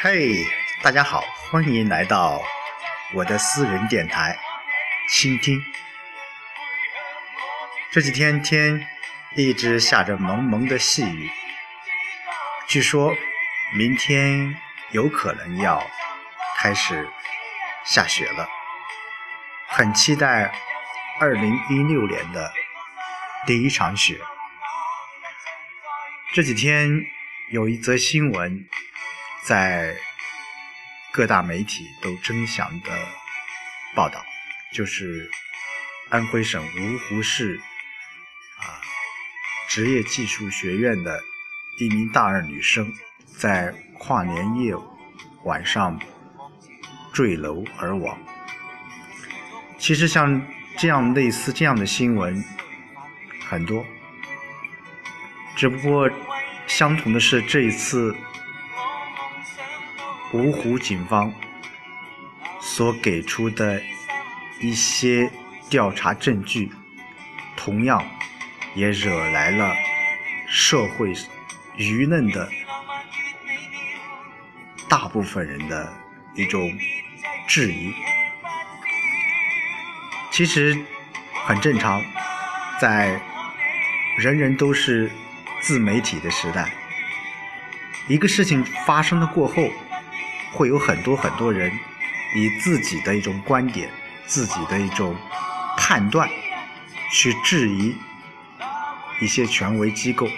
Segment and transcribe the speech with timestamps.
[0.00, 0.44] 嘿，
[0.82, 1.20] 大家好，
[1.50, 2.42] 欢迎来到
[3.14, 4.36] 我的私人电台，
[5.08, 5.62] 倾听。
[7.92, 8.84] 这几天天
[9.36, 11.30] 一直下着蒙蒙的细雨，
[12.66, 13.14] 据说
[13.74, 14.60] 明天
[14.90, 15.88] 有可能要
[16.56, 17.08] 开始
[17.84, 18.48] 下雪了，
[19.68, 20.52] 很期待
[21.20, 22.52] 二零一六年的
[23.48, 24.20] 第一场雪。
[26.34, 27.02] 这几天
[27.50, 28.68] 有一则新闻
[29.42, 29.96] 在
[31.10, 32.90] 各大媒体都争相的
[33.94, 34.22] 报道，
[34.74, 35.30] 就是
[36.10, 37.58] 安徽省芜湖市。
[38.58, 38.84] 啊，
[39.66, 41.18] 职业技术学院的
[41.78, 42.92] 一名大二女生
[43.34, 44.74] 在跨年夜
[45.44, 45.98] 晚上
[47.14, 48.18] 坠楼而亡。
[49.78, 52.44] 其实像这样类似这样的新闻
[53.48, 53.84] 很多，
[55.56, 56.10] 只不过
[56.66, 58.14] 相同的是这一次
[60.32, 61.32] 芜湖警方
[62.60, 63.82] 所给出的
[64.60, 65.30] 一些
[65.70, 66.70] 调查证据，
[67.56, 68.04] 同样。
[68.74, 69.74] 也惹来了
[70.46, 71.12] 社会
[71.76, 72.48] 舆论的
[74.88, 75.92] 大部分人的
[76.34, 76.70] 一种
[77.48, 77.92] 质疑。
[80.30, 80.78] 其实
[81.44, 82.00] 很正常，
[82.78, 83.20] 在
[84.18, 85.08] 人人都是
[85.60, 86.72] 自媒体的时代，
[88.08, 89.70] 一个事情发生了过后，
[90.52, 91.70] 会有很多很多人
[92.34, 93.88] 以自己的一种观点、
[94.26, 95.16] 自己的一种
[95.76, 96.28] 判断
[97.12, 97.94] 去质疑。
[99.20, 100.28] 一些权威机构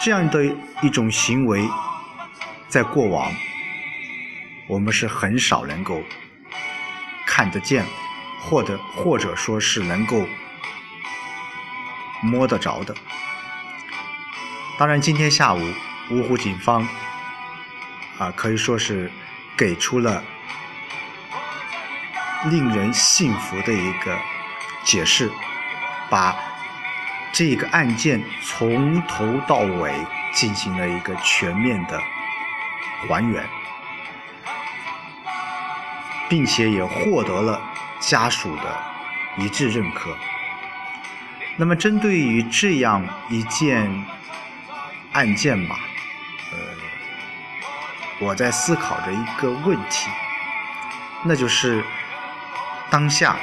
[0.00, 0.44] 这样的
[0.80, 1.68] 一种行为，
[2.68, 3.32] 在过往
[4.68, 6.02] 我们是很少能够
[7.26, 7.84] 看得见，
[8.40, 10.24] 或者或者说是能够
[12.22, 12.94] 摸得着的。
[14.78, 15.60] 当然，今天下午
[16.10, 16.88] 芜湖警方
[18.18, 19.12] 啊，可以说是
[19.56, 20.24] 给出了
[22.46, 24.18] 令人信服的一个
[24.82, 25.30] 解释，
[26.08, 26.34] 把。
[27.34, 29.94] 这个案件从头到尾
[30.34, 31.98] 进行了一个全面的
[33.08, 33.42] 还原，
[36.28, 37.58] 并且也获得了
[37.98, 38.82] 家属的
[39.38, 40.14] 一致认可。
[41.56, 43.88] 那么，针对于这样一件
[45.12, 45.78] 案件吧，
[46.52, 46.58] 呃，
[48.18, 50.10] 我在思考着一个问题，
[51.24, 51.84] 那就是
[52.90, 53.36] 当下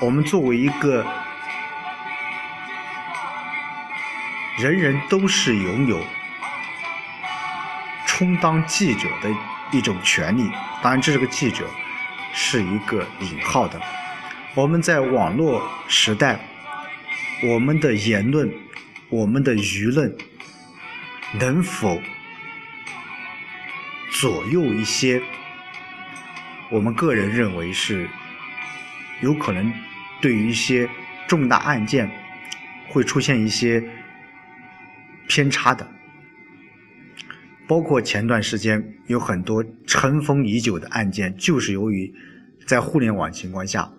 [0.00, 1.06] 我们作为一个。
[4.60, 6.04] 人人都是拥有
[8.04, 9.30] 充当记者的
[9.70, 10.50] 一种权利，
[10.82, 11.64] 当然，这是个记者
[12.32, 13.80] 是一个引号的。
[14.56, 16.40] 我们在网络时代，
[17.44, 18.50] 我们的言论、
[19.08, 20.16] 我们的舆论，
[21.38, 22.00] 能否
[24.12, 25.22] 左右一些
[26.70, 28.08] 我们个人认为是
[29.20, 29.72] 有可能
[30.20, 30.88] 对于一些
[31.26, 32.10] 重大案件
[32.88, 33.82] 会出现一些。
[35.30, 35.86] 偏差的，
[37.66, 42.10] 包括前段时间有很多尘封已久的案件，就是由于
[42.66, 43.92] 在互联网情况下，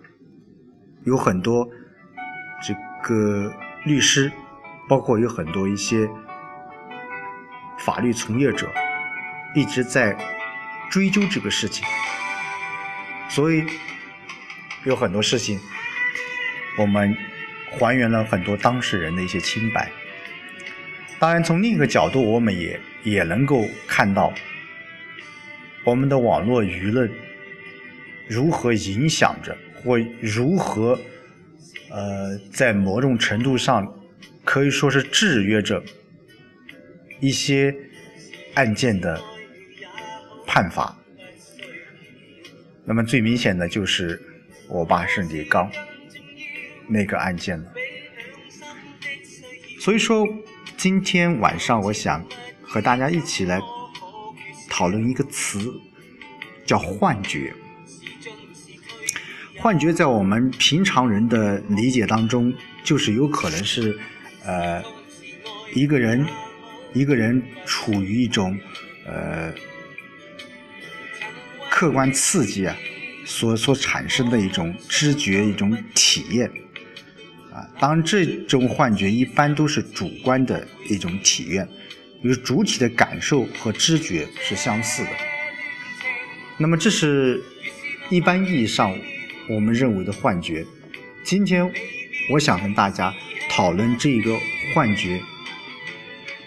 [1.04, 1.70] 有很多
[2.60, 3.52] 这个
[3.84, 4.30] 律师，
[4.88, 6.08] 包括有很多一些
[7.78, 8.68] 法律从业者
[9.54, 10.16] 一直在
[10.90, 11.84] 追究这个事情，
[13.28, 13.64] 所以
[14.84, 15.58] 有很多事情
[16.78, 17.16] 我们
[17.70, 19.90] 还原了很多当事人的一些清白。
[21.18, 24.32] 当然，从另一个角度，我们也也能够看到，
[25.84, 27.12] 我们的网络舆论
[28.26, 30.98] 如何影响着，或如何
[31.90, 33.86] 呃，在某种程度上
[34.44, 35.82] 可以说是制约着
[37.20, 37.74] 一些
[38.54, 39.20] 案件的
[40.46, 40.96] 判罚。
[42.84, 44.20] 那么最明显的就是
[44.68, 45.70] 我爸是李刚
[46.88, 47.72] 那个案件了。
[49.78, 50.26] 所以说。
[50.76, 52.24] 今天晚上，我想
[52.62, 53.60] 和大家一起来
[54.70, 55.58] 讨论一个词，
[56.64, 57.52] 叫幻觉。
[59.60, 62.50] 幻觉在我们平常人的理解当中，
[62.82, 63.94] 就是有可能是
[64.42, 64.82] 呃
[65.74, 66.26] 一个人
[66.94, 68.58] 一个人处于一种
[69.06, 69.52] 呃
[71.68, 72.74] 客观刺激啊
[73.26, 76.50] 所所产生的一种知觉一种体验。
[77.52, 81.68] 啊当然，这种幻觉一般都是主观的一种体验，
[82.22, 85.10] 与主体的感受和知觉是相似的。
[86.56, 87.42] 那么，这是
[88.08, 88.96] 一般意义上
[89.50, 90.64] 我们认为的幻觉。
[91.24, 91.68] 今天，
[92.30, 93.12] 我想跟大家
[93.48, 94.38] 讨论这一个
[94.72, 95.20] 幻觉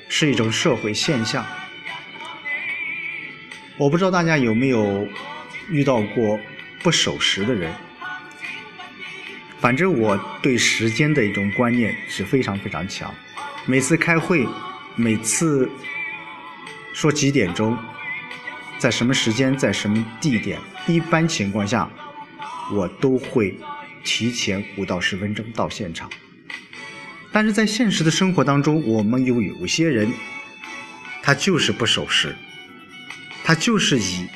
[0.08, 1.46] 是一种社会现象。
[3.78, 5.06] 我不知道大家有没有
[5.70, 6.40] 遇到过
[6.82, 7.74] 不守时的人。
[9.60, 13.14] 反正我对时间的一种观念是非常非常强。
[13.66, 14.48] 每次开会，
[14.96, 15.70] 每次
[16.94, 17.78] 说几点钟，
[18.78, 20.58] 在什么时间，在什么地点，
[20.88, 21.90] 一般情况下，
[22.76, 23.58] 我都会
[24.04, 26.10] 提前五到十分钟到现场。
[27.32, 30.12] 但是在现实的生活当中，我们有有些人，
[31.22, 32.36] 他就是不守时，
[33.44, 34.28] 他就是以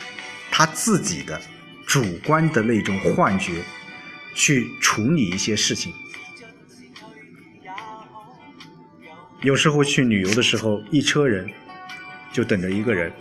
[0.51, 1.41] 他自己的
[1.85, 3.63] 主观的那种幻觉。
[4.39, 5.91] 去处理一些事情，
[9.41, 11.49] 有时候去旅游的时候，一车人
[12.31, 13.11] 就等着一个人；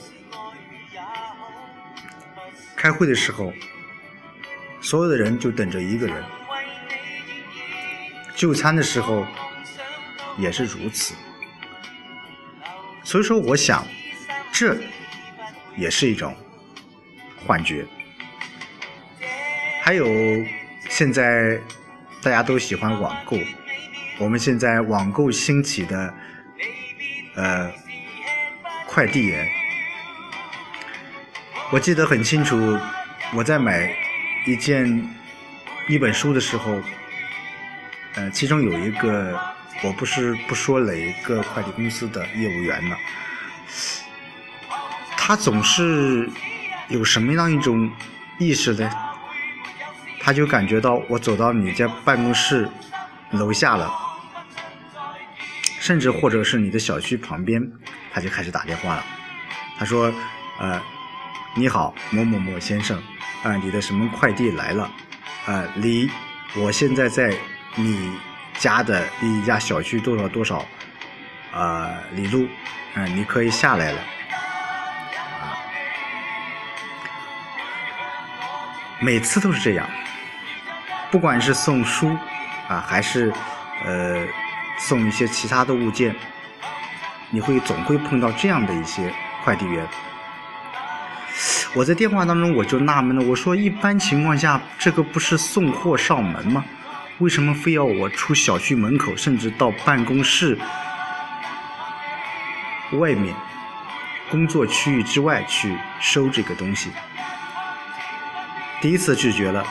[2.77, 3.51] 开会的时候，
[4.87, 6.17] 所有的人就等着一个人；
[8.37, 9.27] 就餐的时候
[10.39, 11.13] 也是如此。
[13.03, 13.85] 所以说，我想，
[14.53, 14.77] 这
[15.77, 16.33] 也是一种
[17.45, 17.85] 幻觉。
[19.83, 20.07] 还有。
[20.89, 21.61] 现在
[22.23, 23.37] 大家都喜欢网购，
[24.19, 26.15] 我们现在网购兴起的，
[27.35, 27.71] 呃，
[28.87, 29.47] 快递员，
[31.71, 32.79] 我记得很清楚，
[33.35, 33.95] 我在买
[34.47, 35.07] 一件
[35.89, 36.81] 一本书的时候，
[38.15, 39.37] 呃，其中有一个，
[39.83, 42.97] 我不是不说哪一个快递公司的业务员了，
[45.17, 46.31] 他总是
[46.89, 47.91] 有什么样一种
[48.39, 48.89] 意识呢？
[50.21, 52.69] 他就感觉到我走到你家办公室
[53.33, 53.93] 楼下了，
[55.81, 57.61] 甚至或者是你的小区旁边，
[58.13, 59.05] 他就开始打电话了。
[59.77, 60.13] 他说
[60.59, 60.81] ：“呃，
[61.57, 63.01] 你好，某某某先生，
[63.43, 64.91] 啊，你的什么快递来了？
[65.47, 66.11] 啊，离
[66.55, 67.35] 我现在在
[67.75, 68.13] 你
[68.59, 70.67] 家的离家小区多少多少
[71.53, 72.49] 啊里路？
[72.95, 73.99] 嗯，你可以下来了。”
[78.99, 79.87] 每次都是这样。
[81.11, 82.17] 不管是送书
[82.69, 83.33] 啊，还是
[83.85, 84.27] 呃
[84.79, 86.17] 送一些其他的物件，
[87.31, 89.13] 你会总会碰到这样的一些
[89.45, 89.87] 快递员。
[91.77, 96.65] 我在电话当中我就纳闷了，我说一般情况下这个不是送货上门吗？
[97.19, 100.57] 为什么非要我出小区门口，甚至到办公室
[102.93, 103.37] 外面
[104.31, 106.91] 工作区域之外去收这个东西？
[108.81, 109.63] 第一次拒绝了。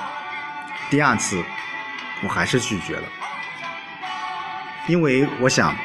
[0.91, 1.43] 第二次，
[2.21, 3.03] 我还是拒绝了，
[4.85, 5.75] 因为我想，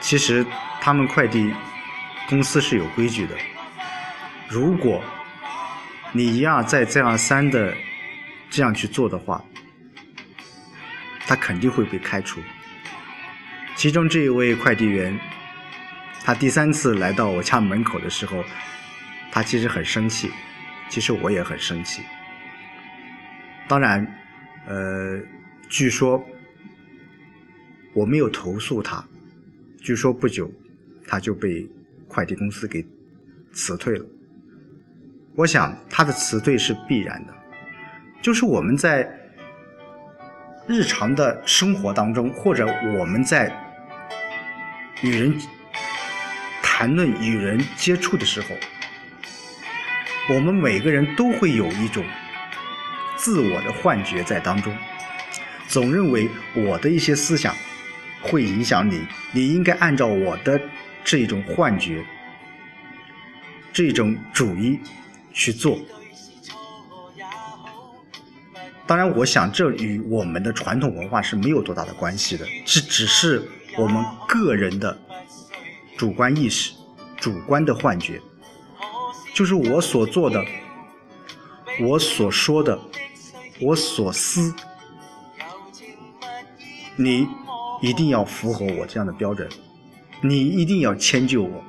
[0.00, 0.44] 其实
[0.82, 1.50] 他们快递
[2.28, 3.34] 公司是有规矩的。
[4.46, 5.02] 如果
[6.16, 7.74] 你一而再、再而三的
[8.48, 9.44] 这样去做的话，
[11.26, 12.40] 他肯定会被开除。
[13.74, 15.18] 其中这一位快递员，
[16.22, 18.44] 他第三次来到我家门口的时候，
[19.32, 20.30] 他其实很生气，
[20.88, 22.00] 其实我也很生气。
[23.66, 24.06] 当然，
[24.68, 25.20] 呃，
[25.68, 26.24] 据说
[27.92, 29.04] 我没有投诉他，
[29.82, 30.48] 据说不久
[31.08, 31.68] 他就被
[32.06, 32.86] 快递公司给
[33.52, 34.06] 辞退了。
[35.36, 37.34] 我想他的辞退是必然的，
[38.22, 39.08] 就是我们在
[40.66, 42.66] 日常的生活当中，或者
[42.98, 43.52] 我们在
[45.02, 45.36] 与人
[46.62, 48.48] 谈论、与人接触的时候，
[50.34, 52.04] 我们每个人都会有一种。
[53.16, 54.76] 自我的幻觉在当中，
[55.66, 57.54] 总认为我的一些思想
[58.20, 60.60] 会影响你，你应该按照我的
[61.02, 62.04] 这种幻觉、
[63.72, 64.78] 这种主义
[65.34, 65.78] 去做。
[68.86, 74.96] 当然，我想这与我们的传统文化是没有多大的关系的，这只是我们个人的
[75.98, 76.72] 主观意识、
[77.16, 78.20] 主观的幻觉，
[79.34, 80.42] 就是我所做的，
[81.82, 82.80] 我所说的。
[83.60, 84.52] 我所思，
[86.96, 87.24] 你
[87.80, 89.48] 一定要符合我这样的标准，
[90.20, 91.64] 你一定要迁就我。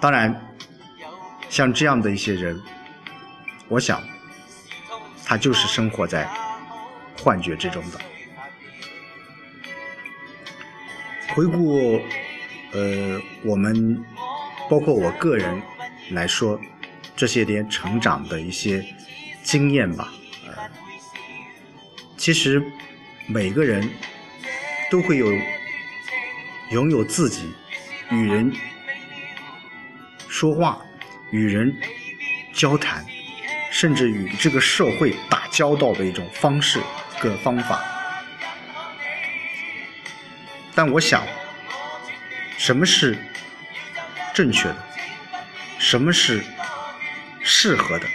[0.00, 0.49] 当然，
[1.50, 2.58] 像这样的一些人，
[3.68, 4.02] 我想，
[5.26, 6.26] 他就是生活在
[7.18, 8.00] 幻觉之中的。
[11.34, 12.00] 回顾，
[12.72, 14.02] 呃，我们
[14.70, 15.60] 包括我个人
[16.12, 16.58] 来说，
[17.14, 18.82] 这些年成长的一些。
[19.42, 20.12] 经验吧，
[20.46, 20.52] 呃，
[22.18, 22.62] 其实
[23.26, 23.90] 每个人
[24.90, 25.26] 都会有
[26.72, 27.50] 拥有自己
[28.10, 28.52] 与人
[30.28, 30.84] 说话、
[31.30, 31.74] 与人
[32.52, 33.04] 交谈，
[33.70, 36.80] 甚至与这个社会打交道的一种方式、
[37.20, 37.80] 个方法。
[40.74, 41.22] 但我想，
[42.56, 43.18] 什么是
[44.34, 44.76] 正确的？
[45.78, 46.42] 什么是
[47.42, 48.06] 适合的？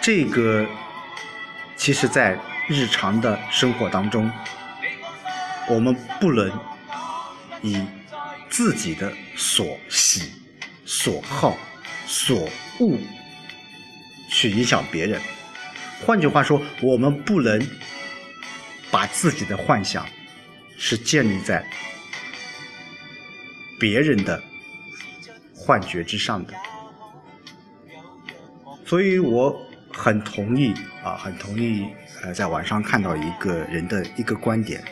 [0.00, 0.66] 这个，
[1.76, 4.30] 其实，在日常的生活当中，
[5.68, 6.50] 我们不能
[7.60, 7.84] 以
[8.48, 10.32] 自己的所喜、
[10.84, 11.56] 所好、
[12.06, 12.48] 所
[12.80, 12.98] 恶
[14.30, 15.20] 去影响别人。
[16.04, 17.60] 换句话说，我们不能
[18.90, 20.06] 把自己的幻想
[20.78, 21.64] 是建立在
[23.78, 24.42] 别人的
[25.54, 26.54] 幻觉之上的。
[28.84, 29.58] 所以我
[29.92, 30.72] 很同意
[31.02, 31.86] 啊，很同意
[32.22, 34.82] 呃，在网上看到一个人的一个观点，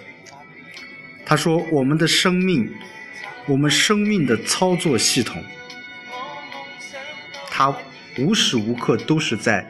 [1.25, 2.69] 他说：“我们的生命，
[3.47, 5.43] 我们生命的操作系统，
[7.51, 7.75] 它
[8.19, 9.69] 无时无刻都是在。”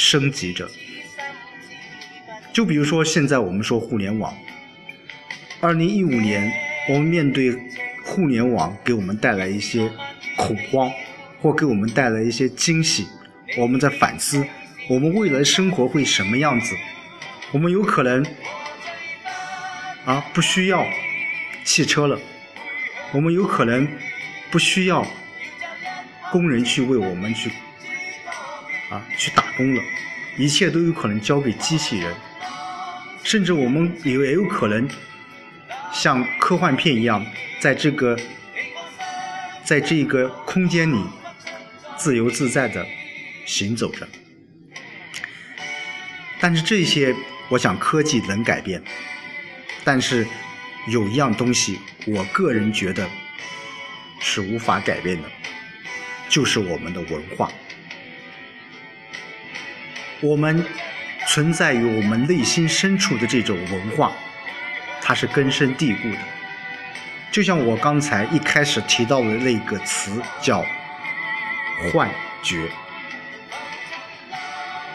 [0.00, 0.70] 升级着，
[2.52, 4.32] 就比如说现在我们说互联网，
[5.58, 6.52] 二零一五年
[6.88, 7.52] 我们面对
[8.04, 9.90] 互联网给我们带来一些
[10.36, 10.88] 恐慌，
[11.42, 13.08] 或给我们带来一些惊喜，
[13.56, 14.46] 我们在反思
[14.88, 16.76] 我们未来生活会什么样子，
[17.50, 18.24] 我们有可能
[20.04, 20.86] 啊不需要
[21.64, 22.16] 汽车了，
[23.12, 23.88] 我们有可能
[24.50, 25.06] 不需要
[26.30, 27.50] 工人去为我们去。
[28.90, 29.82] 啊，去打工了，
[30.38, 32.14] 一切都有可能交给机器人，
[33.22, 34.88] 甚至我们也也有可能
[35.92, 37.22] 像科幻片一样，
[37.60, 38.18] 在这个
[39.62, 41.04] 在这个空间里
[41.98, 42.86] 自由自在的
[43.44, 44.08] 行走着。
[46.40, 47.14] 但是这些，
[47.50, 48.82] 我想科技能改变，
[49.84, 50.26] 但是
[50.86, 53.06] 有一样东西，我个人觉得
[54.20, 55.28] 是无法改变的，
[56.28, 57.50] 就是我们的文化。
[60.20, 60.64] 我们
[61.26, 64.12] 存在于我们内心深处的这种文化，
[65.02, 66.18] 它是根深蒂固的。
[67.30, 70.64] 就像我刚才一开始提到的那个词，叫
[71.92, 72.10] 幻
[72.42, 72.68] 觉。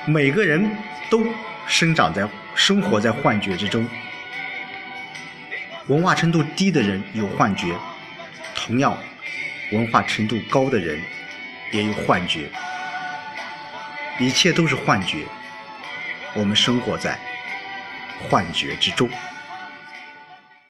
[0.06, 0.70] 每个人
[1.10, 1.26] 都
[1.68, 3.88] 生长在、生活在幻觉之中。
[5.88, 7.76] 文化程度低的人有幻觉，
[8.56, 8.98] 同样，
[9.74, 11.02] 文化程度高的人
[11.72, 12.50] 也有幻觉。
[14.18, 15.26] 一切都是幻觉，
[16.36, 17.20] 我们生活在
[18.30, 19.10] 幻觉之中。